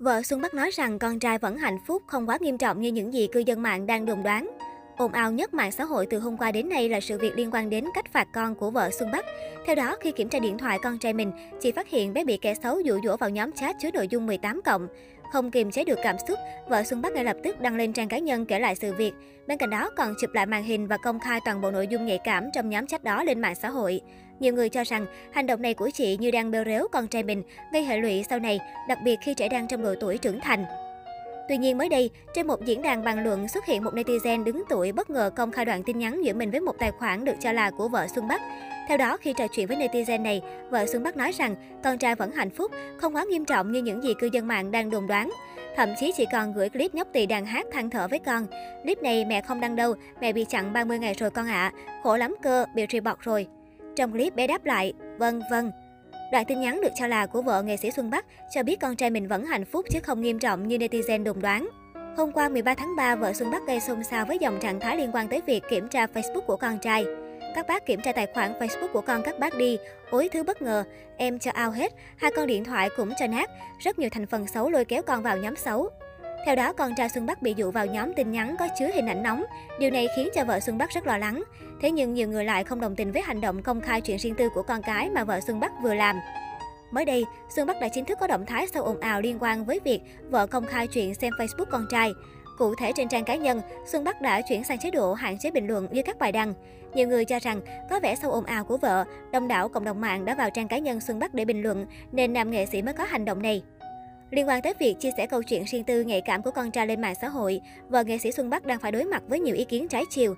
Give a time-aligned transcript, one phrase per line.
[0.00, 2.88] Vợ Xuân Bắc nói rằng con trai vẫn hạnh phúc, không quá nghiêm trọng như
[2.88, 4.50] những gì cư dân mạng đang đồn đoán.
[5.00, 7.50] Ồn ào nhất mạng xã hội từ hôm qua đến nay là sự việc liên
[7.52, 9.24] quan đến cách phạt con của vợ Xuân Bắc.
[9.66, 12.36] Theo đó, khi kiểm tra điện thoại con trai mình, chị phát hiện bé bị
[12.36, 14.88] kẻ xấu dụ dỗ vào nhóm chat chứa nội dung 18 cộng.
[15.32, 18.08] Không kiềm chế được cảm xúc, vợ Xuân Bắc ngay lập tức đăng lên trang
[18.08, 19.12] cá nhân kể lại sự việc.
[19.46, 22.06] Bên cạnh đó còn chụp lại màn hình và công khai toàn bộ nội dung
[22.06, 24.00] nhạy cảm trong nhóm chat đó lên mạng xã hội.
[24.40, 27.22] Nhiều người cho rằng hành động này của chị như đang bêu rếu con trai
[27.22, 27.42] mình,
[27.72, 30.64] gây hệ lụy sau này, đặc biệt khi trẻ đang trong độ tuổi trưởng thành.
[31.50, 34.62] Tuy nhiên mới đây, trên một diễn đàn bàn luận xuất hiện một netizen đứng
[34.68, 37.32] tuổi bất ngờ công khai đoạn tin nhắn giữa mình với một tài khoản được
[37.40, 38.40] cho là của vợ Xuân Bắc.
[38.88, 42.14] Theo đó, khi trò chuyện với netizen này, vợ Xuân Bắc nói rằng con trai
[42.14, 45.06] vẫn hạnh phúc, không quá nghiêm trọng như những gì cư dân mạng đang đồn
[45.06, 45.30] đoán.
[45.76, 48.46] Thậm chí chị còn gửi clip nhóc tỳ đàn hát than thở với con.
[48.82, 52.00] Clip này mẹ không đăng đâu, mẹ bị chặn 30 ngày rồi con ạ, à.
[52.02, 53.46] khổ lắm cơ, bị bọt rồi.
[53.96, 55.70] Trong clip bé đáp lại, vâng vâng.
[56.32, 58.96] Đoạn tin nhắn được cho là của vợ nghệ sĩ Xuân Bắc cho biết con
[58.96, 61.68] trai mình vẫn hạnh phúc chứ không nghiêm trọng như netizen đồn đoán.
[62.16, 64.96] Hôm qua 13 tháng 3, vợ Xuân Bắc gây xôn xao với dòng trạng thái
[64.96, 67.04] liên quan tới việc kiểm tra Facebook của con trai.
[67.54, 69.78] Các bác kiểm tra tài khoản Facebook của con các bác đi,
[70.10, 70.84] ối thứ bất ngờ,
[71.16, 74.46] em cho ao hết, hai con điện thoại cũng cho nát, rất nhiều thành phần
[74.46, 75.88] xấu lôi kéo con vào nhóm xấu.
[76.46, 79.06] Theo đó, con trai Xuân Bắc bị dụ vào nhóm tin nhắn có chứa hình
[79.06, 79.44] ảnh nóng.
[79.78, 81.42] Điều này khiến cho vợ Xuân Bắc rất lo lắng.
[81.80, 84.34] Thế nhưng nhiều người lại không đồng tình với hành động công khai chuyện riêng
[84.34, 86.16] tư của con cái mà vợ Xuân Bắc vừa làm.
[86.90, 87.24] Mới đây,
[87.56, 90.00] Xuân Bắc đã chính thức có động thái sau ồn ào liên quan với việc
[90.30, 92.12] vợ công khai chuyện xem Facebook con trai.
[92.58, 95.50] Cụ thể trên trang cá nhân, Xuân Bắc đã chuyển sang chế độ hạn chế
[95.50, 96.54] bình luận như các bài đăng.
[96.94, 100.00] Nhiều người cho rằng có vẻ sau ồn ào của vợ, đông đảo cộng đồng
[100.00, 102.82] mạng đã vào trang cá nhân Xuân Bắc để bình luận nên nam nghệ sĩ
[102.82, 103.62] mới có hành động này.
[104.30, 106.86] Liên quan tới việc chia sẻ câu chuyện riêng tư nhạy cảm của con trai
[106.86, 109.54] lên mạng xã hội, vợ nghệ sĩ Xuân Bắc đang phải đối mặt với nhiều
[109.54, 110.34] ý kiến trái chiều.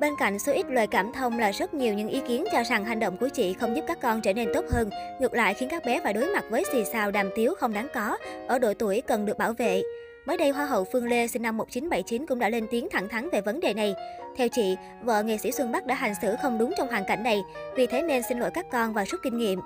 [0.00, 2.84] Bên cạnh số ít lời cảm thông là rất nhiều những ý kiến cho rằng
[2.84, 5.68] hành động của chị không giúp các con trở nên tốt hơn, ngược lại khiến
[5.68, 8.74] các bé phải đối mặt với xì xào đàm tiếu không đáng có, ở độ
[8.74, 9.82] tuổi cần được bảo vệ.
[10.26, 13.30] Mới đây, Hoa hậu Phương Lê sinh năm 1979 cũng đã lên tiếng thẳng thắn
[13.30, 13.94] về vấn đề này.
[14.36, 17.22] Theo chị, vợ nghệ sĩ Xuân Bắc đã hành xử không đúng trong hoàn cảnh
[17.22, 17.42] này,
[17.76, 19.60] vì thế nên xin lỗi các con và rút kinh nghiệm.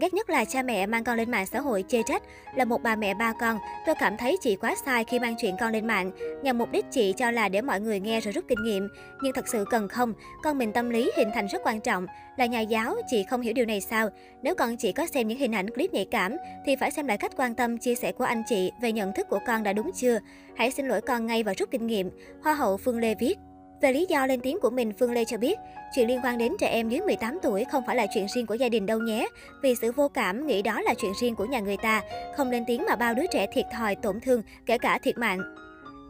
[0.00, 2.22] Ghét nhất là cha mẹ mang con lên mạng xã hội chê trách.
[2.54, 5.56] Là một bà mẹ ba con, tôi cảm thấy chị quá sai khi mang chuyện
[5.60, 6.10] con lên mạng.
[6.42, 8.88] Nhằm mục đích chị cho là để mọi người nghe rồi rút kinh nghiệm.
[9.22, 10.12] Nhưng thật sự cần không,
[10.42, 12.06] con mình tâm lý hình thành rất quan trọng.
[12.36, 14.08] Là nhà giáo, chị không hiểu điều này sao?
[14.42, 16.36] Nếu con chị có xem những hình ảnh clip nhạy cảm,
[16.66, 19.26] thì phải xem lại cách quan tâm, chia sẻ của anh chị về nhận thức
[19.28, 20.18] của con đã đúng chưa.
[20.56, 22.10] Hãy xin lỗi con ngay và rút kinh nghiệm.
[22.42, 23.36] Hoa hậu Phương Lê viết.
[23.80, 25.58] Về lý do lên tiếng của mình, Phương Lê cho biết,
[25.94, 28.54] chuyện liên quan đến trẻ em dưới 18 tuổi không phải là chuyện riêng của
[28.54, 29.28] gia đình đâu nhé.
[29.62, 32.02] Vì sự vô cảm, nghĩ đó là chuyện riêng của nhà người ta.
[32.36, 35.40] Không lên tiếng mà bao đứa trẻ thiệt thòi, tổn thương, kể cả thiệt mạng.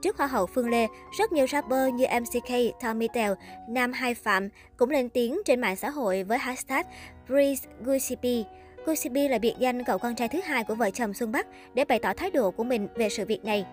[0.02, 0.86] Trước Hoa hậu Phương Lê,
[1.18, 3.34] rất nhiều rapper như MCK, Tommy Tell,
[3.68, 6.82] Nam Hai Phạm cũng lên tiếng trên mạng xã hội với hashtag
[7.28, 8.44] Breeze Gucci
[8.86, 11.84] Gucci là biệt danh cậu con trai thứ hai của vợ chồng Xuân Bắc để
[11.84, 13.66] bày tỏ thái độ của mình về sự việc này.